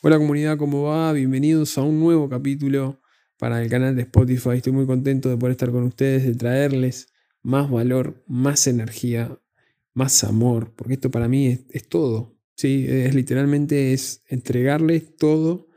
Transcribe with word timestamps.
Hola 0.00 0.16
comunidad, 0.16 0.58
¿cómo 0.58 0.84
va? 0.84 1.12
Bienvenidos 1.12 1.76
a 1.76 1.82
un 1.82 1.98
nuevo 1.98 2.28
capítulo 2.28 3.00
para 3.36 3.60
el 3.60 3.68
canal 3.68 3.96
de 3.96 4.02
Spotify. 4.02 4.50
Estoy 4.50 4.72
muy 4.72 4.86
contento 4.86 5.28
de 5.28 5.36
poder 5.36 5.50
estar 5.50 5.72
con 5.72 5.82
ustedes, 5.82 6.24
de 6.24 6.36
traerles 6.36 7.08
más 7.42 7.68
valor, 7.68 8.22
más 8.28 8.68
energía, 8.68 9.40
más 9.94 10.22
amor, 10.22 10.72
porque 10.76 10.94
esto 10.94 11.10
para 11.10 11.26
mí 11.26 11.66
es, 11.68 11.88
todo. 11.88 12.38
¿sí? 12.54 12.86
Es 12.88 13.12
literalmente 13.12 13.92
es 13.92 14.22
entregarles 14.28 15.16
todo 15.16 15.68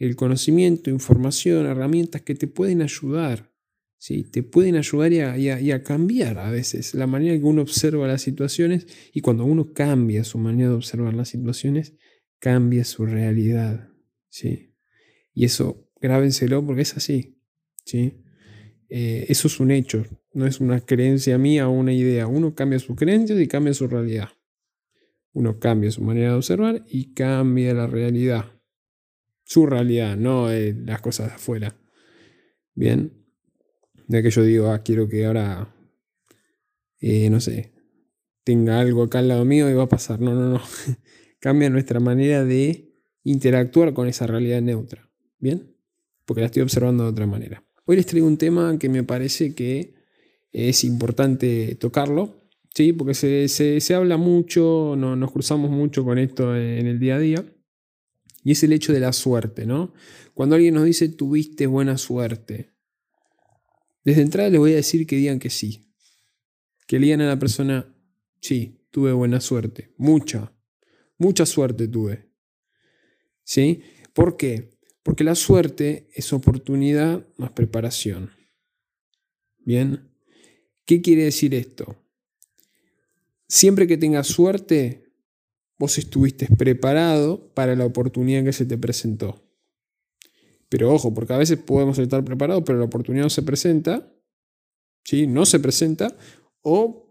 el 0.00 0.16
conocimiento, 0.16 0.90
información, 0.90 1.64
herramientas 1.66 2.22
que 2.22 2.34
te 2.34 2.48
pueden 2.48 2.82
ayudar. 2.82 3.52
¿sí? 3.96 4.24
Te 4.24 4.42
pueden 4.42 4.74
ayudar 4.74 5.12
y 5.12 5.70
a 5.70 5.82
cambiar 5.84 6.40
a 6.40 6.50
veces 6.50 6.94
la 6.94 7.06
manera 7.06 7.38
que 7.38 7.44
uno 7.44 7.62
observa 7.62 8.08
las 8.08 8.22
situaciones 8.22 8.88
y 9.12 9.20
cuando 9.20 9.44
uno 9.44 9.72
cambia 9.72 10.24
su 10.24 10.36
manera 10.38 10.70
de 10.70 10.74
observar 10.74 11.14
las 11.14 11.28
situaciones, 11.28 11.94
cambia 12.38 12.84
su 12.84 13.06
realidad. 13.06 13.88
¿sí? 14.28 14.74
Y 15.32 15.44
eso, 15.44 15.90
grábenselo 16.00 16.64
porque 16.64 16.82
es 16.82 16.96
así. 16.96 17.38
¿sí? 17.84 18.22
Eh, 18.88 19.26
eso 19.28 19.48
es 19.48 19.60
un 19.60 19.70
hecho, 19.70 20.04
no 20.32 20.46
es 20.46 20.60
una 20.60 20.80
creencia 20.80 21.38
mía 21.38 21.68
o 21.68 21.72
una 21.72 21.92
idea. 21.92 22.26
Uno 22.26 22.54
cambia 22.54 22.78
sus 22.78 22.96
creencias 22.96 23.38
y 23.40 23.46
cambia 23.46 23.74
su 23.74 23.86
realidad. 23.86 24.28
Uno 25.32 25.58
cambia 25.58 25.90
su 25.90 26.02
manera 26.02 26.30
de 26.30 26.36
observar 26.36 26.84
y 26.88 27.12
cambia 27.14 27.74
la 27.74 27.86
realidad. 27.86 28.52
Su 29.44 29.66
realidad, 29.66 30.16
no 30.16 30.48
las 30.50 31.00
cosas 31.00 31.28
de 31.28 31.34
afuera. 31.34 31.76
Bien. 32.74 33.12
De 34.06 34.22
que 34.22 34.30
yo 34.30 34.42
digo, 34.42 34.70
ah, 34.70 34.82
quiero 34.82 35.08
que 35.08 35.26
ahora, 35.26 35.74
eh, 37.00 37.28
no 37.30 37.40
sé, 37.40 37.72
tenga 38.42 38.80
algo 38.80 39.02
acá 39.02 39.18
al 39.18 39.28
lado 39.28 39.44
mío 39.44 39.68
y 39.68 39.74
va 39.74 39.84
a 39.84 39.88
pasar. 39.88 40.20
No, 40.20 40.34
no, 40.34 40.48
no. 40.48 40.60
cambia 41.40 41.70
nuestra 41.70 42.00
manera 42.00 42.44
de 42.44 42.92
interactuar 43.24 43.92
con 43.94 44.08
esa 44.08 44.26
realidad 44.26 44.60
neutra. 44.62 45.08
¿Bien? 45.38 45.74
Porque 46.24 46.40
la 46.40 46.46
estoy 46.46 46.62
observando 46.62 47.04
de 47.04 47.10
otra 47.10 47.26
manera. 47.26 47.64
Hoy 47.84 47.96
les 47.96 48.06
traigo 48.06 48.26
un 48.26 48.36
tema 48.36 48.78
que 48.78 48.88
me 48.88 49.02
parece 49.02 49.54
que 49.54 49.94
es 50.52 50.84
importante 50.84 51.74
tocarlo, 51.76 52.50
¿sí? 52.74 52.92
porque 52.92 53.14
se, 53.14 53.94
habla 53.94 54.16
mucho, 54.16 54.94
no, 54.96 55.16
nos 55.16 55.32
cruzamos 55.32 55.70
mucho 55.70 56.04
con 56.04 56.18
esto 56.18 56.54
en 56.56 56.86
el 56.86 56.98
día 56.98 57.16
a 57.16 57.18
día, 57.18 57.44
y 58.44 58.52
es 58.52 58.62
el 58.62 58.72
hecho 58.72 58.92
de 58.92 59.00
la 59.00 59.12
suerte. 59.12 59.66
¿no? 59.66 59.94
Cuando 60.34 60.56
alguien 60.56 60.74
nos 60.74 60.84
dice 60.84 61.08
tuviste 61.08 61.66
buena 61.66 61.96
suerte, 61.98 62.72
desde 64.04 64.22
entrada 64.22 64.50
les 64.50 64.58
voy 64.58 64.72
a 64.72 64.76
decir 64.76 65.06
que 65.06 65.16
digan 65.16 65.38
que 65.38 65.50
sí, 65.50 65.92
que 66.86 66.98
le 66.98 67.06
digan 67.06 67.20
a 67.20 67.26
la 67.26 67.38
persona, 67.38 67.94
sí, 68.40 68.86
tuve 68.90 69.12
buena 69.12 69.40
suerte, 69.40 69.92
mucha, 69.96 70.52
Mucha 71.18 71.44
suerte 71.46 71.88
tuve. 71.88 72.30
¿Sí? 73.44 73.82
¿Por 74.12 74.36
qué? 74.36 74.70
Porque 75.02 75.24
la 75.24 75.34
suerte 75.34 76.08
es 76.14 76.32
oportunidad 76.32 77.26
más 77.36 77.52
preparación. 77.52 78.30
¿Bien? 79.58 80.10
¿Qué 80.84 81.02
quiere 81.02 81.24
decir 81.24 81.54
esto? 81.54 81.96
Siempre 83.46 83.86
que 83.86 83.96
tengas 83.96 84.26
suerte, 84.26 85.12
vos 85.78 85.98
estuviste 85.98 86.46
preparado 86.56 87.52
para 87.54 87.74
la 87.74 87.84
oportunidad 87.86 88.44
que 88.44 88.52
se 88.52 88.66
te 88.66 88.78
presentó. 88.78 89.42
Pero 90.68 90.92
ojo, 90.92 91.14
porque 91.14 91.32
a 91.32 91.38
veces 91.38 91.58
podemos 91.58 91.98
estar 91.98 92.24
preparados, 92.24 92.62
pero 92.64 92.78
la 92.78 92.84
oportunidad 92.84 93.24
no 93.24 93.30
se 93.30 93.42
presenta, 93.42 94.12
¿sí? 95.04 95.26
No 95.26 95.46
se 95.46 95.60
presenta, 95.60 96.14
o 96.62 97.08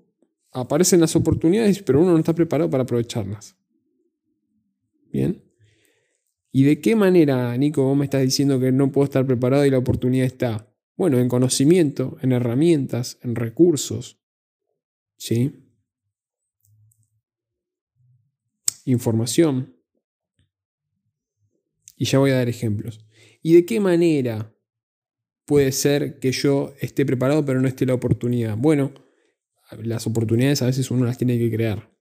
aparecen 0.51 0.99
las 1.01 1.15
oportunidades, 1.15 1.81
pero 1.81 2.01
uno 2.01 2.11
no 2.11 2.19
está 2.19 2.33
preparado 2.33 2.69
para 2.69 2.83
aprovecharlas. 2.83 3.55
Bien. 5.17 5.43
¿Y 6.51 6.63
de 6.65 6.79
qué 6.79 6.95
manera, 6.95 7.57
Nico, 7.57 7.83
vos 7.83 7.97
me 7.97 8.05
estás 8.05 8.21
diciendo 8.21 8.59
que 8.59 8.71
no 8.71 8.91
puedo 8.91 9.05
estar 9.05 9.25
preparado 9.25 9.65
y 9.65 9.71
la 9.71 9.79
oportunidad 9.79 10.27
está? 10.27 10.71
Bueno, 10.95 11.17
en 11.17 11.27
conocimiento, 11.27 12.17
en 12.21 12.33
herramientas, 12.33 13.17
en 13.23 13.33
recursos. 13.33 14.21
¿Sí? 15.17 15.55
Información. 18.85 19.75
Y 21.95 22.05
ya 22.05 22.19
voy 22.19 22.29
a 22.29 22.35
dar 22.35 22.47
ejemplos. 22.47 23.03
¿Y 23.41 23.55
de 23.55 23.65
qué 23.65 23.79
manera 23.79 24.55
puede 25.45 25.71
ser 25.71 26.19
que 26.19 26.31
yo 26.31 26.75
esté 26.79 27.07
preparado 27.07 27.43
pero 27.43 27.59
no 27.59 27.67
esté 27.67 27.87
la 27.87 27.95
oportunidad? 27.95 28.55
Bueno, 28.55 28.93
las 29.81 30.05
oportunidades 30.05 30.61
a 30.61 30.67
veces 30.67 30.91
uno 30.91 31.05
las 31.05 31.17
tiene 31.17 31.39
que 31.39 31.49
crear. 31.49 31.91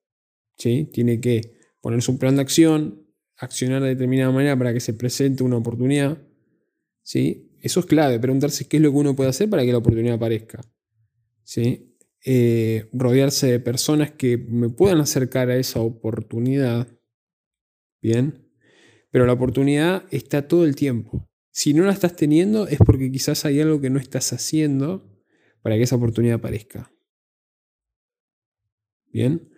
¿Sí? 0.59 0.91
Tiene 0.93 1.19
que 1.19 1.57
ponerse 1.81 2.11
un 2.11 2.19
plan 2.19 2.37
de 2.37 2.43
acción, 2.43 3.06
accionar 3.37 3.83
de 3.83 3.89
determinada 3.91 4.33
manera 4.33 4.57
para 4.57 4.73
que 4.73 4.81
se 4.81 4.95
presente 4.95 5.43
una 5.43 5.57
oportunidad. 5.57 6.19
¿sí? 7.03 7.53
Eso 7.61 7.81
es 7.81 7.87
clave, 7.87 8.19
preguntarse 8.19 8.67
qué 8.67 8.79
es 8.79 8.83
lo 8.83 8.91
que 8.91 8.97
uno 8.97 9.17
puede 9.17 9.31
hacer 9.31 9.49
para 9.51 9.65
que 9.65 9.73
la 9.73 9.79
oportunidad 9.79 10.17
aparezca. 10.17 10.61
¿sí? 11.43 11.97
Eh, 12.25 12.89
rodearse 12.93 13.47
de 13.47 13.61
personas 13.61 14.11
que 14.11 14.37
me 14.37 14.69
puedan 14.69 15.01
acercar 15.01 15.51
a 15.51 15.57
esa 15.57 15.81
oportunidad. 15.81 16.89
Bien, 18.03 18.47
pero 19.11 19.27
la 19.27 19.33
oportunidad 19.33 20.05
está 20.11 20.49
todo 20.49 20.65
el 20.65 20.77
tiempo. 20.77 21.29
Si 21.51 21.73
no 21.73 21.85
la 21.85 21.93
estás 21.93 22.17
teniendo 22.17 22.67
es 22.69 22.79
porque 22.79 23.11
quizás 23.11 23.45
hay 23.45 23.61
algo 23.61 23.81
que 23.81 23.91
no 23.91 23.99
estás 23.99 24.33
haciendo 24.33 25.09
para 25.63 25.77
que 25.77 25.83
esa 25.83 25.97
oportunidad 25.97 26.37
aparezca. 26.37 26.93
Bien, 29.11 29.49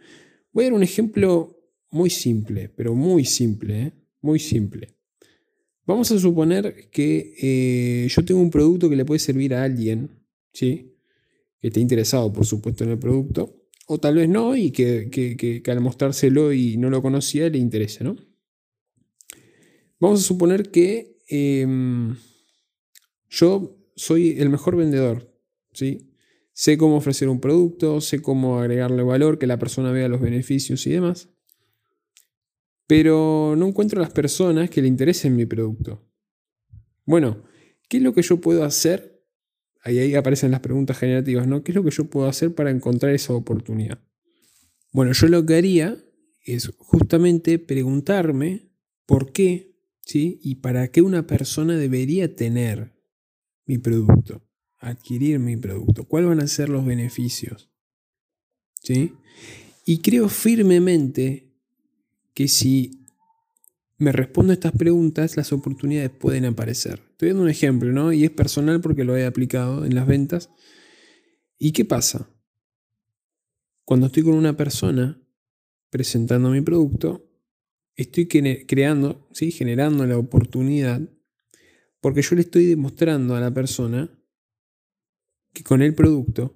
voy 0.53 0.65
a 0.65 0.67
dar 0.69 0.75
un 0.75 0.83
ejemplo 0.83 1.58
muy 1.91 2.11
simple, 2.11 2.69
pero 2.69 2.95
muy 2.95 3.25
simple, 3.25 3.83
¿eh? 3.83 3.93
muy 4.21 4.39
simple. 4.39 4.95
Vamos 5.87 6.11
a 6.11 6.19
suponer 6.19 6.91
que 6.91 7.35
eh, 7.41 8.09
yo 8.09 8.25
tengo 8.25 8.41
un 8.41 8.51
producto 8.51 8.91
que 8.91 8.97
le 8.97 9.07
puede 9.07 9.19
servir 9.19 9.55
a 9.55 9.65
alguien, 9.65 10.11
¿sí? 10.53 10.95
que 11.61 11.69
esté 11.69 11.81
interesado, 11.81 12.31
por 12.33 12.45
supuesto, 12.45 12.85
en 12.85 12.91
el 12.91 12.99
producto, 12.99 13.65
o 13.87 13.99
tal 13.99 14.17
vez 14.17 14.29
no, 14.29 14.55
y 14.55 14.71
que, 14.71 15.63
al 15.67 15.81
mostrárselo 15.81 16.53
y 16.53 16.77
no 16.77 16.91
lo 16.91 17.01
conocía 17.01 17.49
le 17.49 17.59
interese. 17.59 18.05
¿no? 18.05 18.17
Vamos 19.99 20.21
a 20.21 20.25
suponer 20.25 20.71
que 20.71 21.17
em, 21.27 22.15
yo 23.31 23.79
soy 23.97 24.39
el 24.39 24.51
mejor 24.51 24.77
vendedor, 24.77 25.35
¿sí? 25.73 26.13
sé 26.53 26.77
cómo 26.77 26.97
ofrecer 26.97 27.31
un 27.31 27.41
producto, 27.41 28.03
sé 28.03 28.21
cómo 28.21 28.59
agregarle 28.59 29.03
valor, 29.03 29.39
que 29.39 29.47
la 29.47 29.59
persona 29.59 29.91
vea 29.91 30.09
los 30.09 30.21
beneficios 30.21 30.87
y 30.87 30.91
demás 30.91 31.31
pero 32.89 33.55
no 33.57 33.69
encuentro 33.69 34.01
las 34.01 34.11
personas 34.11 34.71
que 34.71 34.81
le 34.81 34.89
interesen 34.89 35.37
mi 35.37 35.45
producto. 35.47 36.11
Bueno, 37.05 37.45
¿qué 37.89 37.99
es 37.99 38.03
lo 38.03 38.15
que 38.15 38.23
yo 38.23 38.41
puedo 38.41 38.65
hacer? 38.65 39.23
Ahí, 39.83 39.99
ahí 39.99 40.15
aparecen 40.15 40.51
las 40.51 40.61
preguntas 40.61 40.99
generativas, 40.99 41.47
¿no? 41.47 41.63
¿Qué 41.63 41.71
es 41.71 41.77
lo 41.77 41.85
que 41.85 41.91
yo 41.91 42.07
puedo 42.07 42.27
hacer 42.27 42.55
para 42.55 42.71
encontrar 42.71 43.15
esa 43.15 43.35
oportunidad? 43.35 44.01
Bueno, 44.91 45.13
yo 45.13 45.29
lo 45.29 45.45
que 45.45 45.57
haría 45.57 46.03
es 46.41 46.73
justamente 46.79 47.59
preguntarme 47.59 48.73
por 49.05 49.33
qué, 49.33 49.77
¿sí? 50.01 50.41
Y 50.43 50.57
para 50.57 50.89
qué 50.89 51.03
una 51.03 51.27
persona 51.27 51.77
debería 51.77 52.35
tener 52.35 52.95
mi 53.67 53.77
producto, 53.77 54.49
adquirir 54.79 55.41
mi 55.41 55.59
producto, 55.59 56.05
cuáles 56.09 56.31
van 56.31 56.41
a 56.41 56.47
ser 56.47 56.71
los 56.71 56.87
beneficios, 56.87 57.71
¿sí? 58.83 59.13
Y 59.85 59.99
creo 59.99 60.31
firmemente 60.31 61.48
que 62.39 62.47
si 62.47 63.05
me 63.97 64.13
respondo 64.13 64.53
a 64.53 64.55
estas 64.55 64.71
preguntas, 64.71 65.37
las 65.37 65.53
oportunidades 65.53 66.11
pueden 66.11 66.45
aparecer. 66.45 67.03
Estoy 67.11 67.31
dando 67.31 67.43
un 67.43 67.51
ejemplo, 67.51 67.91
¿no? 67.91 68.13
Y 68.13 68.23
es 68.23 68.31
personal 68.31 68.81
porque 68.81 69.03
lo 69.03 69.17
he 69.17 69.27
aplicado 69.27 69.85
en 69.85 69.97
las 69.97 70.07
ventas. 70.07 70.49
¿Y 71.59 71.73
qué 71.73 71.85
pasa? 71.85 72.31
Cuando 73.85 74.07
estoy 74.07 74.23
con 74.23 74.35
una 74.35 74.57
persona 74.57 75.21
presentando 75.91 76.51
mi 76.51 76.61
producto, 76.61 77.29
estoy 77.97 78.29
creando, 78.29 79.29
¿sí? 79.33 79.51
generando 79.51 80.07
la 80.07 80.17
oportunidad, 80.17 81.01
porque 82.01 82.23
yo 82.23 82.37
le 82.37 82.43
estoy 82.43 82.67
demostrando 82.67 83.35
a 83.35 83.41
la 83.41 83.53
persona 83.53 84.17
que 85.53 85.65
con 85.65 85.83
el 85.83 85.93
producto 85.93 86.55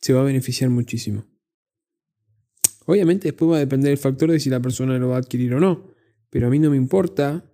se 0.00 0.12
va 0.12 0.22
a 0.22 0.24
beneficiar 0.24 0.70
muchísimo. 0.70 1.31
Obviamente 2.86 3.28
después 3.28 3.50
va 3.50 3.56
a 3.56 3.60
depender 3.60 3.90
del 3.90 3.98
factor 3.98 4.30
de 4.30 4.40
si 4.40 4.50
la 4.50 4.60
persona 4.60 4.98
lo 4.98 5.10
va 5.10 5.16
a 5.16 5.18
adquirir 5.18 5.54
o 5.54 5.60
no, 5.60 5.92
pero 6.30 6.46
a 6.46 6.50
mí 6.50 6.58
no 6.58 6.70
me 6.70 6.76
importa, 6.76 7.44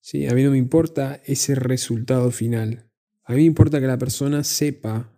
¿sí? 0.00 0.26
a 0.26 0.34
mí 0.34 0.42
no 0.42 0.50
me 0.50 0.58
importa 0.58 1.20
ese 1.24 1.54
resultado 1.54 2.30
final. 2.30 2.90
A 3.24 3.32
mí 3.32 3.38
me 3.38 3.44
importa 3.44 3.80
que 3.80 3.86
la 3.86 3.98
persona 3.98 4.42
sepa 4.42 5.12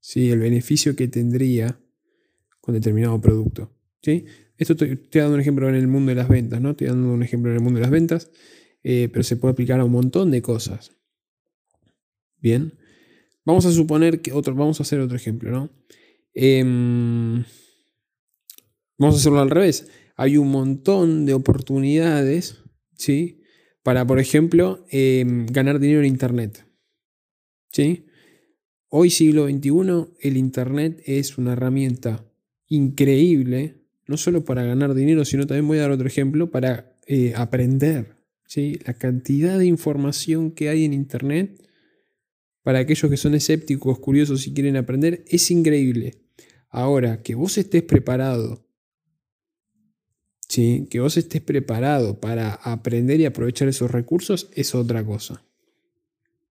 ¿sí? 0.00 0.30
el 0.30 0.38
beneficio 0.38 0.94
que 0.94 1.08
tendría 1.08 1.80
con 2.60 2.74
determinado 2.74 3.20
producto. 3.20 3.76
¿sí? 4.00 4.24
Esto 4.56 4.72
estoy, 4.72 5.00
dando 5.12 5.34
un 5.34 5.40
ejemplo 5.40 5.68
en 5.68 5.74
el 5.74 5.88
mundo 5.88 6.10
de 6.10 6.14
las 6.14 6.28
ventas, 6.28 6.60
¿no? 6.60 6.70
Estoy 6.70 6.86
dando 6.86 7.12
un 7.12 7.22
ejemplo 7.22 7.50
en 7.50 7.56
el 7.56 7.62
mundo 7.62 7.78
de 7.78 7.82
las 7.82 7.90
ventas, 7.90 8.30
eh, 8.84 9.08
pero 9.12 9.24
se 9.24 9.36
puede 9.36 9.52
aplicar 9.52 9.80
a 9.80 9.84
un 9.84 9.92
montón 9.92 10.30
de 10.30 10.42
cosas. 10.42 10.92
Bien. 12.38 12.74
Vamos 13.44 13.66
a 13.66 13.72
suponer 13.72 14.20
que 14.22 14.32
otro, 14.32 14.54
vamos 14.54 14.78
a 14.80 14.84
hacer 14.84 15.00
otro 15.00 15.16
ejemplo, 15.16 15.50
¿no? 15.50 15.70
Em, 16.32 17.44
Vamos 18.98 19.16
a 19.16 19.18
hacerlo 19.18 19.40
al 19.40 19.50
revés. 19.50 19.88
Hay 20.16 20.36
un 20.36 20.50
montón 20.50 21.26
de 21.26 21.34
oportunidades, 21.34 22.62
¿sí? 22.96 23.40
Para, 23.82 24.06
por 24.06 24.18
ejemplo, 24.18 24.84
em, 24.90 25.46
ganar 25.46 25.78
dinero 25.78 26.00
en 26.00 26.06
Internet. 26.06 26.66
¿sí? 27.70 28.06
Hoy, 28.88 29.10
siglo 29.10 29.46
XXI, 29.48 30.14
el 30.20 30.36
Internet 30.36 31.02
es 31.04 31.36
una 31.36 31.52
herramienta 31.52 32.24
increíble, 32.68 33.82
no 34.06 34.16
solo 34.16 34.44
para 34.44 34.62
ganar 34.62 34.94
dinero, 34.94 35.24
sino 35.24 35.46
también 35.46 35.66
voy 35.66 35.78
a 35.78 35.82
dar 35.82 35.90
otro 35.90 36.06
ejemplo, 36.06 36.50
para 36.50 36.96
eh, 37.06 37.34
aprender. 37.36 38.16
¿sí? 38.46 38.78
La 38.86 38.94
cantidad 38.94 39.58
de 39.58 39.66
información 39.66 40.52
que 40.52 40.68
hay 40.68 40.84
en 40.84 40.92
Internet 40.92 41.60
para 42.62 42.78
aquellos 42.78 43.10
que 43.10 43.16
son 43.16 43.34
escépticos, 43.34 43.98
curiosos 43.98 44.46
y 44.46 44.54
quieren 44.54 44.76
aprender, 44.76 45.24
es 45.28 45.50
increíble. 45.50 46.22
Ahora, 46.70 47.22
que 47.22 47.34
vos 47.34 47.58
estés 47.58 47.82
preparado, 47.82 48.66
¿sí? 50.54 50.86
que 50.90 51.00
vos 51.00 51.16
estés 51.16 51.42
preparado 51.42 52.20
para 52.20 52.54
aprender 52.54 53.20
y 53.20 53.26
aprovechar 53.26 53.68
esos 53.68 53.90
recursos, 53.90 54.50
es 54.54 54.74
otra 54.74 55.04
cosa. 55.04 55.44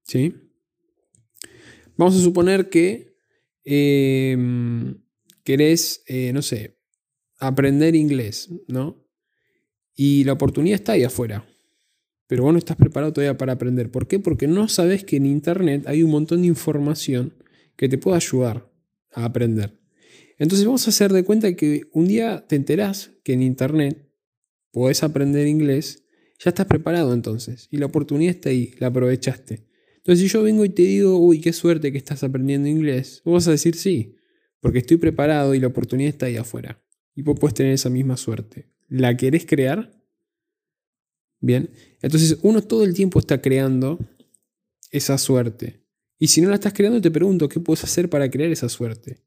¿Sí? 0.03 0.35
Vamos 1.95 2.15
a 2.17 2.21
suponer 2.21 2.69
que 2.69 3.15
em, 3.63 5.01
querés, 5.43 6.03
eh, 6.07 6.31
no 6.33 6.41
sé, 6.41 6.79
aprender 7.39 7.95
inglés, 7.95 8.49
¿no? 8.67 9.07
Y 9.95 10.23
la 10.23 10.33
oportunidad 10.33 10.75
está 10.75 10.93
ahí 10.93 11.03
afuera 11.03 11.45
pero 12.33 12.45
vos 12.45 12.53
no 12.53 12.57
estás 12.57 12.77
preparado 12.77 13.13
todavía 13.13 13.37
para 13.37 13.53
aprender. 13.53 13.91
¿Por 13.91 14.07
qué? 14.07 14.17
Porque 14.17 14.47
no 14.47 14.67
sabes 14.67 15.03
que 15.03 15.17
en 15.17 15.27
Internet 15.27 15.83
hay 15.85 16.01
un 16.01 16.09
montón 16.09 16.41
de 16.41 16.47
información 16.47 17.35
que 17.75 17.87
te 17.87 17.99
puede 17.99 18.17
ayudar 18.17 18.67
a 19.11 19.25
aprender. 19.25 19.79
Entonces 20.43 20.65
vamos 20.65 20.85
a 20.85 20.89
hacer 20.89 21.13
de 21.13 21.23
cuenta 21.23 21.55
que 21.55 21.87
un 21.93 22.05
día 22.05 22.45
te 22.45 22.57
enterás 22.57 23.11
que 23.23 23.31
en 23.31 23.41
Internet 23.41 24.09
podés 24.71 25.01
aprender 25.01 25.47
inglés, 25.47 26.03
ya 26.37 26.49
estás 26.49 26.65
preparado 26.65 27.13
entonces, 27.13 27.69
y 27.71 27.77
la 27.77 27.85
oportunidad 27.85 28.35
está 28.35 28.49
ahí, 28.49 28.75
la 28.79 28.87
aprovechaste. 28.87 29.65
Entonces 29.95 30.19
si 30.19 30.27
yo 30.27 30.43
vengo 30.43 30.65
y 30.65 30.69
te 30.69 30.81
digo, 30.81 31.17
uy, 31.17 31.39
qué 31.39 31.53
suerte 31.53 31.93
que 31.93 31.97
estás 31.97 32.25
aprendiendo 32.25 32.67
inglés, 32.67 33.21
vos 33.23 33.35
vas 33.35 33.47
a 33.47 33.51
decir 33.51 33.75
sí, 33.75 34.17
porque 34.59 34.79
estoy 34.79 34.97
preparado 34.97 35.55
y 35.55 35.61
la 35.61 35.67
oportunidad 35.67 36.09
está 36.09 36.25
ahí 36.25 36.35
afuera. 36.35 36.83
Y 37.15 37.21
vos 37.21 37.39
puedes 37.39 37.53
tener 37.53 37.71
esa 37.71 37.89
misma 37.89 38.17
suerte. 38.17 38.67
¿La 38.89 39.15
querés 39.15 39.45
crear? 39.45 39.97
Bien, 41.39 41.69
entonces 42.01 42.37
uno 42.41 42.61
todo 42.61 42.83
el 42.83 42.93
tiempo 42.93 43.19
está 43.19 43.41
creando 43.41 43.97
esa 44.91 45.17
suerte. 45.17 45.85
Y 46.19 46.27
si 46.27 46.41
no 46.41 46.49
la 46.49 46.55
estás 46.55 46.73
creando, 46.73 46.99
te 46.99 47.11
pregunto, 47.11 47.47
¿qué 47.47 47.61
puedes 47.61 47.85
hacer 47.85 48.09
para 48.09 48.29
crear 48.29 48.51
esa 48.51 48.67
suerte? 48.67 49.23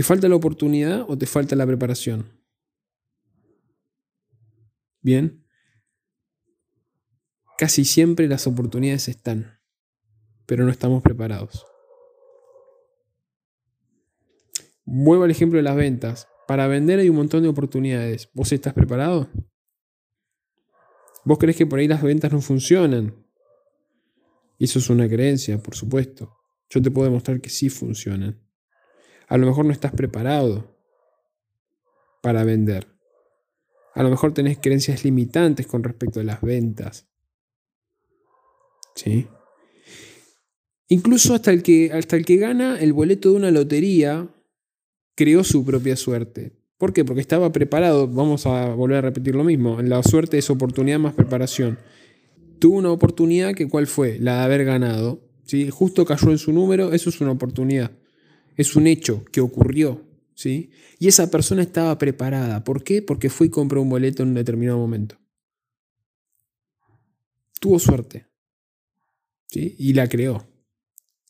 ¿Te 0.00 0.04
falta 0.04 0.30
la 0.30 0.36
oportunidad 0.36 1.04
o 1.10 1.18
te 1.18 1.26
falta 1.26 1.54
la 1.54 1.66
preparación? 1.66 2.32
Bien, 5.02 5.44
casi 7.58 7.84
siempre 7.84 8.26
las 8.26 8.46
oportunidades 8.46 9.08
están, 9.08 9.60
pero 10.46 10.64
no 10.64 10.70
estamos 10.70 11.02
preparados. 11.02 11.66
Vuelvo 14.86 15.24
al 15.24 15.32
ejemplo 15.32 15.58
de 15.58 15.64
las 15.64 15.76
ventas. 15.76 16.28
Para 16.48 16.66
vender 16.66 16.98
hay 16.98 17.10
un 17.10 17.16
montón 17.16 17.42
de 17.42 17.50
oportunidades. 17.50 18.30
¿Vos 18.32 18.50
estás 18.52 18.72
preparado? 18.72 19.28
Vos 21.26 21.36
crees 21.36 21.58
que 21.58 21.66
por 21.66 21.78
ahí 21.78 21.88
las 21.88 22.02
ventas 22.02 22.32
no 22.32 22.40
funcionan. 22.40 23.14
Eso 24.58 24.78
es 24.78 24.88
una 24.88 25.06
creencia, 25.06 25.62
por 25.62 25.74
supuesto. 25.74 26.38
Yo 26.70 26.80
te 26.80 26.90
puedo 26.90 27.06
demostrar 27.06 27.42
que 27.42 27.50
sí 27.50 27.68
funcionan. 27.68 28.49
A 29.30 29.38
lo 29.38 29.46
mejor 29.46 29.64
no 29.64 29.72
estás 29.72 29.92
preparado 29.92 30.76
para 32.20 32.42
vender. 32.44 32.88
A 33.94 34.02
lo 34.02 34.10
mejor 34.10 34.34
tenés 34.34 34.58
creencias 34.58 35.04
limitantes 35.04 35.68
con 35.68 35.84
respecto 35.84 36.18
a 36.18 36.24
las 36.24 36.40
ventas. 36.42 37.08
¿Sí? 38.96 39.28
Incluso 40.88 41.34
hasta 41.34 41.52
el 41.52 41.62
que, 41.62 41.92
hasta 41.92 42.16
el 42.16 42.24
que 42.24 42.38
gana 42.38 42.80
el 42.80 42.92
boleto 42.92 43.30
de 43.30 43.36
una 43.36 43.52
lotería 43.52 44.28
creó 45.14 45.44
su 45.44 45.64
propia 45.64 45.94
suerte. 45.94 46.52
¿Por 46.76 46.92
qué? 46.92 47.04
Porque 47.04 47.20
estaba 47.20 47.52
preparado, 47.52 48.08
vamos 48.08 48.46
a 48.46 48.74
volver 48.74 48.98
a 48.98 49.02
repetir 49.02 49.36
lo 49.36 49.44
mismo, 49.44 49.80
la 49.80 50.02
suerte 50.02 50.38
es 50.38 50.50
oportunidad 50.50 50.98
más 50.98 51.14
preparación. 51.14 51.78
Tuvo 52.58 52.78
una 52.78 52.90
oportunidad 52.90 53.54
que 53.54 53.68
cuál 53.68 53.86
fue? 53.86 54.18
La 54.18 54.38
de 54.38 54.44
haber 54.44 54.64
ganado. 54.64 55.20
¿sí? 55.44 55.70
Justo 55.70 56.04
cayó 56.04 56.30
en 56.30 56.38
su 56.38 56.52
número, 56.52 56.92
eso 56.92 57.10
es 57.10 57.20
una 57.20 57.30
oportunidad. 57.30 57.92
Es 58.60 58.76
un 58.76 58.86
hecho 58.86 59.24
que 59.32 59.40
ocurrió. 59.40 60.06
¿sí? 60.34 60.70
Y 60.98 61.08
esa 61.08 61.30
persona 61.30 61.62
estaba 61.62 61.96
preparada. 61.96 62.62
¿Por 62.62 62.84
qué? 62.84 63.00
Porque 63.00 63.30
fue 63.30 63.46
y 63.46 63.50
compró 63.50 63.80
un 63.80 63.88
boleto 63.88 64.22
en 64.22 64.28
un 64.28 64.34
determinado 64.34 64.76
momento. 64.76 65.18
Tuvo 67.58 67.78
suerte. 67.78 68.26
¿sí? 69.46 69.76
Y 69.78 69.94
la 69.94 70.10
creó. 70.10 70.46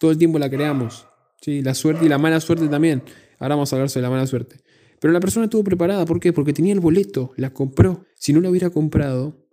Todo 0.00 0.10
el 0.10 0.18
tiempo 0.18 0.40
la 0.40 0.50
creamos. 0.50 1.06
¿sí? 1.40 1.62
La 1.62 1.74
suerte 1.74 2.04
y 2.04 2.08
la 2.08 2.18
mala 2.18 2.40
suerte 2.40 2.66
también. 2.66 3.04
Ahora 3.38 3.54
vamos 3.54 3.72
a 3.72 3.76
hablar 3.76 3.90
sobre 3.90 4.02
la 4.02 4.10
mala 4.10 4.26
suerte. 4.26 4.56
Pero 4.98 5.12
la 5.12 5.20
persona 5.20 5.44
estuvo 5.44 5.62
preparada, 5.62 6.04
¿por 6.06 6.18
qué? 6.18 6.32
Porque 6.32 6.52
tenía 6.52 6.72
el 6.72 6.80
boleto, 6.80 7.32
la 7.36 7.54
compró. 7.54 8.06
Si 8.16 8.32
no 8.32 8.40
la 8.40 8.50
hubiera 8.50 8.70
comprado, 8.70 9.48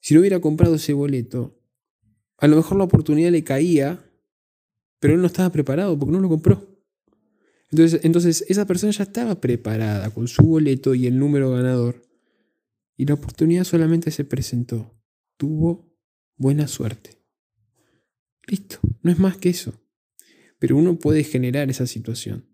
si 0.00 0.14
no 0.14 0.20
hubiera 0.20 0.40
comprado 0.40 0.76
ese 0.76 0.94
boleto, 0.94 1.60
a 2.38 2.48
lo 2.48 2.56
mejor 2.56 2.78
la 2.78 2.84
oportunidad 2.84 3.30
le 3.30 3.44
caía, 3.44 4.10
pero 4.98 5.12
él 5.12 5.20
no 5.20 5.26
estaba 5.26 5.52
preparado 5.52 5.98
porque 5.98 6.12
no 6.12 6.20
lo 6.20 6.30
compró. 6.30 6.77
Entonces, 7.70 8.00
entonces 8.04 8.44
esa 8.48 8.66
persona 8.66 8.92
ya 8.92 9.04
estaba 9.04 9.40
preparada 9.40 10.10
con 10.10 10.26
su 10.28 10.42
boleto 10.42 10.94
y 10.94 11.06
el 11.06 11.18
número 11.18 11.50
ganador. 11.50 12.02
Y 12.96 13.06
la 13.06 13.14
oportunidad 13.14 13.64
solamente 13.64 14.10
se 14.10 14.24
presentó. 14.24 14.98
Tuvo 15.36 15.94
buena 16.36 16.66
suerte. 16.66 17.18
Listo, 18.46 18.78
no 19.02 19.10
es 19.10 19.18
más 19.18 19.36
que 19.36 19.50
eso. 19.50 19.74
Pero 20.58 20.76
uno 20.76 20.98
puede 20.98 21.22
generar 21.22 21.70
esa 21.70 21.86
situación. 21.86 22.46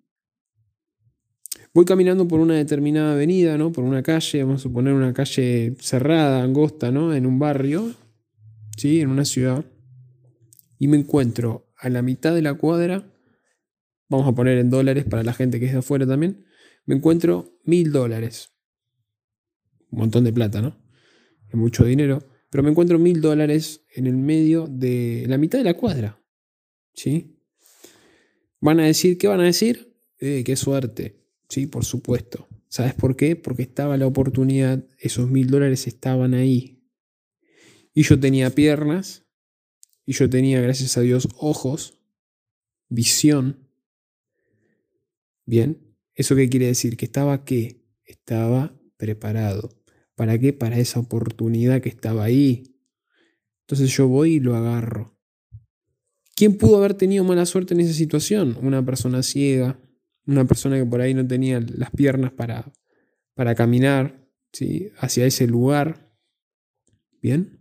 Voy 1.73 1.85
caminando 1.85 2.29
por 2.29 2.41
una 2.41 2.55
determinada 2.55 3.15
avenida, 3.15 3.57
¿no? 3.57 3.73
Por 3.73 3.85
una 3.85 4.03
calle, 4.03 4.45
vamos 4.45 4.61
a 4.61 4.63
suponer 4.63 4.93
una 4.93 5.13
calle 5.13 5.75
cerrada, 5.81 6.43
angosta, 6.43 6.91
¿no? 6.91 7.15
En 7.15 7.27
un 7.27 7.39
barrio, 7.39 7.95
¿sí? 8.77 9.01
En 9.01 9.09
una 9.09 9.25
ciudad. 9.25 9.65
Y 10.79 10.89
me 10.89 10.97
encuentro 10.97 11.73
a 11.77 11.89
la 11.89 12.03
mitad 12.03 12.35
de 12.35 12.43
la 12.43 12.55
cuadra, 12.55 13.13
vamos 14.17 14.33
a 14.33 14.35
poner 14.35 14.59
en 14.59 14.71
dólares 14.71 15.05
para 15.05 15.23
la 15.23 15.33
gente 15.33 15.61
que 15.61 15.67
es 15.67 15.73
de 15.73 15.79
afuera 15.79 16.07
también, 16.07 16.45
me 16.87 16.95
encuentro 16.95 17.59
mil 17.65 17.93
dólares. 17.93 18.53
Un 19.91 20.01
montón 20.01 20.25
de 20.25 20.33
plata, 20.33 20.61
¿no? 20.61 20.81
Es 21.49 21.55
mucho 21.55 21.85
dinero. 21.85 22.23
Pero 22.51 22.63
me 22.63 22.71
encuentro 22.71 22.99
mil 22.99 23.21
dólares 23.21 23.85
en 23.95 24.07
el 24.07 24.17
medio 24.17 24.67
de 24.69 25.25
la 25.29 25.39
mitad 25.39 25.59
de 25.59 25.65
la 25.65 25.75
cuadra. 25.75 26.21
¿Sí? 26.93 27.37
Van 28.61 28.81
a 28.81 28.87
decir, 28.87 29.19
¿qué 29.19 29.27
van 29.27 29.41
a 29.41 29.45
decir? 29.45 29.97
Eh, 30.19 30.43
qué 30.45 30.57
suerte. 30.57 31.25
Sí, 31.49 31.67
por 31.67 31.85
supuesto. 31.85 32.49
¿Sabes 32.69 32.95
por 32.95 33.17
qué? 33.17 33.37
Porque 33.37 33.63
estaba 33.63 33.97
la 33.97 34.07
oportunidad, 34.07 34.85
esos 34.99 35.31
mil 35.31 35.49
dólares 35.49 35.87
estaban 35.87 36.35
ahí. 36.35 36.83
Y 37.93 38.03
yo 38.03 38.19
tenía 38.19 38.51
piernas, 38.51 39.25
y 40.07 40.13
yo 40.13 40.29
tenía, 40.29 40.61
gracias 40.61 40.97
a 40.97 41.01
Dios, 41.01 41.29
ojos, 41.37 41.99
visión. 42.89 43.64
Bien, 45.47 45.95
¿eso 46.15 46.35
qué 46.37 46.49
quiere 46.49 46.67
decir? 46.67 46.97
Que 46.97 47.05
estaba 47.05 47.45
qué? 47.45 47.85
Estaba 48.05 48.75
preparado. 48.97 49.71
¿Para 50.15 50.39
qué? 50.39 50.53
Para 50.53 50.79
esa 50.79 51.01
oportunidad 51.01 51.83
que 51.83 51.89
estaba 51.89 52.25
ahí. 52.25 52.75
Entonces 53.63 53.95
yo 53.95 54.09
voy 54.09 54.35
y 54.35 54.41
lo 54.41 54.55
agarro. 54.55 55.19
¿Quién 56.37 56.57
pudo 56.57 56.79
haber 56.79 56.95
tenido 56.95 57.25
mala 57.25 57.47
suerte 57.47 57.75
en 57.75 57.81
esa 57.81 57.93
situación? 57.93 58.57
Una 58.63 58.85
persona 58.85 59.23
ciega, 59.23 59.79
una 60.27 60.45
persona 60.47 60.77
que 60.77 60.87
por 60.87 61.01
ahí 61.01 61.15
no 61.15 61.27
tenía 61.27 61.61
las 61.61 61.91
piernas 61.91 62.33
para, 62.33 62.73
para 63.35 63.55
caminar 63.55 64.29
¿sí? 64.53 64.91
hacia 64.99 65.27
ese 65.27 65.47
lugar. 65.47 66.17
¿Bien? 67.21 67.61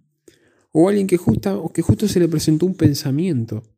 O 0.71 0.89
alguien 0.89 1.07
que, 1.07 1.17
justo, 1.17 1.71
que 1.73 1.81
justo 1.81 2.07
se 2.07 2.19
le 2.19 2.27
presentó 2.27 2.65
un 2.65 2.75
pensamiento 2.75 3.72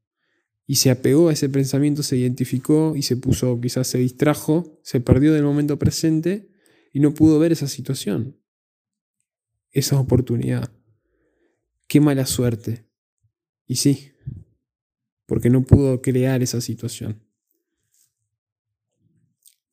y 0.68 0.76
se 0.76 0.90
apegó 0.90 1.30
a 1.30 1.34
ese 1.34 1.50
pensamiento, 1.50 2.02
se 2.04 2.18
identificó 2.18 2.96
y 2.96 3.04
se 3.04 3.18
puso, 3.18 3.60
quizás 3.62 3.88
se 3.88 4.00
distrajo, 4.00 4.80
se 4.84 5.00
perdió 5.00 5.34
del 5.34 5.44
momento 5.44 5.78
presente 5.78 6.50
y 6.92 7.00
no 7.00 7.14
pudo 7.14 7.38
ver 7.40 7.52
esa 7.52 7.68
situación, 7.68 8.38
esa 9.72 10.00
oportunidad. 10.00 10.72
Qué 11.88 12.02
mala 12.02 12.26
suerte. 12.26 12.88
Y 13.68 13.76
sí, 13.76 14.12
porque 15.26 15.50
no 15.50 15.64
pudo 15.64 16.02
crear 16.02 16.42
esa 16.42 16.62
situación. 16.62 17.22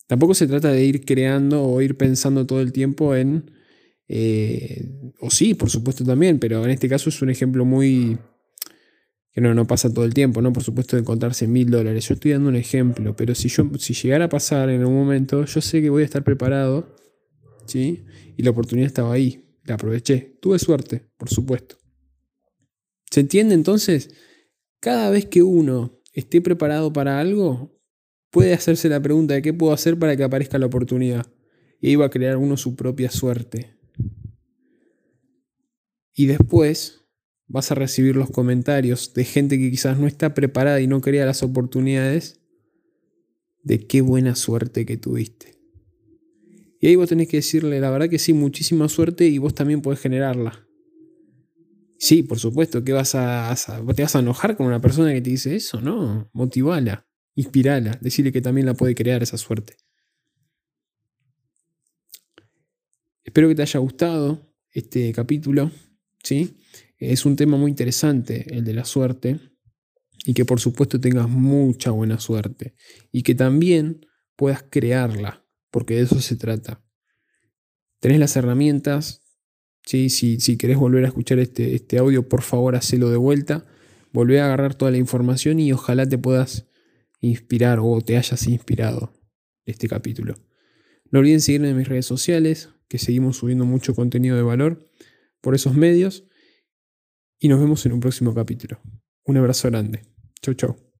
Tampoco 0.06 0.34
se 0.34 0.46
trata 0.46 0.70
de 0.70 0.84
ir 0.84 1.06
creando 1.06 1.64
o 1.64 1.80
ir 1.80 1.96
pensando 1.96 2.46
todo 2.46 2.60
el 2.60 2.72
tiempo 2.72 3.14
en... 3.16 3.50
Eh, 4.08 4.92
o 5.20 5.30
sí, 5.30 5.54
por 5.54 5.70
supuesto 5.70 6.04
también, 6.04 6.38
pero 6.38 6.62
en 6.64 6.70
este 6.70 6.86
caso 6.88 7.08
es 7.08 7.22
un 7.22 7.30
ejemplo 7.30 7.64
muy... 7.64 8.18
que 9.32 9.40
no, 9.40 9.54
no 9.54 9.66
pasa 9.66 9.92
todo 9.92 10.04
el 10.04 10.12
tiempo, 10.12 10.42
¿no? 10.42 10.52
Por 10.52 10.62
supuesto 10.62 10.96
de 10.96 11.00
encontrarse 11.00 11.46
mil 11.46 11.70
dólares. 11.70 12.06
Yo 12.06 12.14
estoy 12.14 12.32
dando 12.32 12.50
un 12.50 12.56
ejemplo, 12.56 13.16
pero 13.16 13.34
si, 13.34 13.48
yo, 13.48 13.70
si 13.78 13.94
llegara 13.94 14.26
a 14.26 14.28
pasar 14.28 14.68
en 14.68 14.82
algún 14.82 14.96
momento, 14.96 15.44
yo 15.46 15.60
sé 15.62 15.80
que 15.80 15.88
voy 15.88 16.02
a 16.02 16.04
estar 16.04 16.22
preparado, 16.22 16.94
¿sí? 17.66 18.04
Y 18.36 18.42
la 18.42 18.50
oportunidad 18.50 18.86
estaba 18.86 19.12
ahí. 19.12 19.48
la 19.64 19.74
aproveché. 19.74 20.36
Tuve 20.40 20.58
suerte, 20.58 21.08
por 21.16 21.30
supuesto. 21.30 21.78
¿Se 23.10 23.20
entiende 23.20 23.54
entonces? 23.54 24.10
Cada 24.80 25.08
vez 25.08 25.26
que 25.26 25.42
uno 25.42 26.02
esté 26.12 26.42
preparado 26.42 26.92
para 26.92 27.18
algo, 27.18 27.80
puede 28.30 28.52
hacerse 28.52 28.90
la 28.90 29.00
pregunta 29.00 29.34
de 29.34 29.42
qué 29.42 29.54
puedo 29.54 29.72
hacer 29.72 29.98
para 29.98 30.14
que 30.16 30.24
aparezca 30.24 30.58
la 30.58 30.66
oportunidad. 30.66 31.26
Y 31.80 31.88
ahí 31.88 31.96
va 31.96 32.06
a 32.06 32.10
crear 32.10 32.36
uno 32.36 32.58
su 32.58 32.76
propia 32.76 33.10
suerte. 33.10 33.78
Y 36.14 36.26
después 36.26 37.01
vas 37.52 37.70
a 37.70 37.74
recibir 37.74 38.16
los 38.16 38.30
comentarios 38.30 39.12
de 39.12 39.24
gente 39.24 39.58
que 39.58 39.70
quizás 39.70 39.98
no 39.98 40.06
está 40.06 40.32
preparada 40.32 40.80
y 40.80 40.86
no 40.86 41.02
crea 41.02 41.26
las 41.26 41.42
oportunidades 41.42 42.40
de 43.62 43.86
qué 43.86 44.00
buena 44.00 44.34
suerte 44.34 44.86
que 44.86 44.96
tuviste. 44.96 45.60
Y 46.80 46.86
ahí 46.88 46.96
vos 46.96 47.10
tenés 47.10 47.28
que 47.28 47.36
decirle, 47.36 47.78
la 47.78 47.90
verdad 47.90 48.08
que 48.08 48.18
sí, 48.18 48.32
muchísima 48.32 48.88
suerte 48.88 49.26
y 49.26 49.36
vos 49.36 49.54
también 49.54 49.82
podés 49.82 50.00
generarla. 50.00 50.66
Sí, 51.98 52.22
por 52.22 52.38
supuesto, 52.38 52.82
que 52.82 52.94
vas 52.94 53.14
a, 53.14 53.54
te 53.94 54.02
vas 54.02 54.16
a 54.16 54.20
enojar 54.20 54.56
con 54.56 54.66
una 54.66 54.80
persona 54.80 55.12
que 55.12 55.20
te 55.20 55.30
dice 55.30 55.54
eso, 55.54 55.80
¿no? 55.80 56.30
Motivala, 56.32 57.06
inspirala, 57.34 57.98
decirle 58.00 58.32
que 58.32 58.40
también 58.40 58.66
la 58.66 58.74
puede 58.74 58.94
crear 58.94 59.22
esa 59.22 59.36
suerte. 59.36 59.76
Espero 63.22 63.46
que 63.46 63.54
te 63.54 63.62
haya 63.62 63.78
gustado 63.78 64.52
este 64.72 65.12
capítulo, 65.12 65.70
¿sí? 66.24 66.56
Es 67.10 67.26
un 67.26 67.34
tema 67.34 67.56
muy 67.56 67.70
interesante 67.70 68.46
el 68.54 68.64
de 68.64 68.74
la 68.74 68.84
suerte 68.84 69.40
y 70.24 70.34
que 70.34 70.44
por 70.44 70.60
supuesto 70.60 71.00
tengas 71.00 71.28
mucha 71.28 71.90
buena 71.90 72.20
suerte 72.20 72.76
y 73.10 73.24
que 73.24 73.34
también 73.34 74.06
puedas 74.36 74.62
crearla, 74.62 75.44
porque 75.72 75.96
de 75.96 76.02
eso 76.02 76.20
se 76.20 76.36
trata. 76.36 76.84
Tenés 77.98 78.20
las 78.20 78.36
herramientas, 78.36 79.22
si, 79.84 80.10
si 80.10 80.56
querés 80.56 80.76
volver 80.76 81.04
a 81.04 81.08
escuchar 81.08 81.40
este, 81.40 81.74
este 81.74 81.98
audio, 81.98 82.28
por 82.28 82.42
favor, 82.42 82.76
hacelo 82.76 83.10
de 83.10 83.16
vuelta. 83.16 83.66
Volvé 84.12 84.40
a 84.40 84.44
agarrar 84.44 84.76
toda 84.76 84.92
la 84.92 84.98
información 84.98 85.58
y 85.58 85.72
ojalá 85.72 86.08
te 86.08 86.18
puedas 86.18 86.68
inspirar 87.20 87.80
o 87.82 88.00
te 88.00 88.16
hayas 88.16 88.46
inspirado 88.46 89.12
este 89.66 89.88
capítulo. 89.88 90.36
No 91.10 91.18
olviden 91.18 91.40
seguirme 91.40 91.70
en 91.70 91.78
mis 91.78 91.88
redes 91.88 92.06
sociales, 92.06 92.68
que 92.86 92.98
seguimos 92.98 93.38
subiendo 93.38 93.64
mucho 93.64 93.92
contenido 93.92 94.36
de 94.36 94.42
valor 94.42 94.88
por 95.40 95.56
esos 95.56 95.74
medios. 95.74 96.28
Y 97.42 97.48
nos 97.48 97.58
vemos 97.58 97.84
en 97.86 97.92
un 97.92 97.98
próximo 97.98 98.32
capítulo. 98.32 98.78
Un 99.24 99.36
abrazo 99.36 99.68
grande. 99.68 100.02
Chau, 100.40 100.54
chau. 100.54 100.91